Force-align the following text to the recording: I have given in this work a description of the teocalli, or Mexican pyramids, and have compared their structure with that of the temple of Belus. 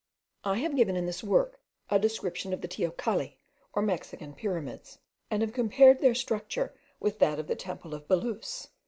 I 0.43 0.57
have 0.57 0.75
given 0.75 0.95
in 0.95 1.05
this 1.05 1.23
work 1.23 1.59
a 1.91 1.99
description 1.99 2.53
of 2.53 2.61
the 2.61 2.67
teocalli, 2.67 3.37
or 3.73 3.83
Mexican 3.83 4.33
pyramids, 4.33 4.97
and 5.29 5.43
have 5.43 5.53
compared 5.53 5.99
their 6.01 6.15
structure 6.15 6.73
with 6.99 7.19
that 7.19 7.37
of 7.37 7.45
the 7.45 7.55
temple 7.55 7.93
of 7.93 8.07
Belus. 8.07 8.69